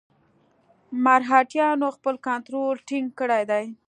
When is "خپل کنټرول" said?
1.95-2.75